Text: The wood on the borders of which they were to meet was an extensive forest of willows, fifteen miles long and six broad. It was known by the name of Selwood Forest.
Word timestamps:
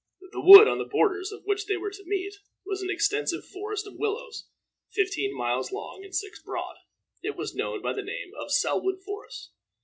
The 0.31 0.41
wood 0.41 0.67
on 0.67 0.79
the 0.79 0.85
borders 0.91 1.31
of 1.31 1.43
which 1.45 1.67
they 1.67 1.77
were 1.77 1.91
to 1.91 2.03
meet 2.03 2.33
was 2.65 2.81
an 2.81 2.89
extensive 2.89 3.45
forest 3.45 3.85
of 3.85 3.97
willows, 3.99 4.49
fifteen 4.91 5.31
miles 5.37 5.71
long 5.71 6.03
and 6.03 6.15
six 6.15 6.41
broad. 6.41 6.77
It 7.21 7.35
was 7.35 7.53
known 7.53 7.83
by 7.83 7.93
the 7.93 8.01
name 8.01 8.31
of 8.35 8.51
Selwood 8.51 9.03
Forest. 9.03 9.51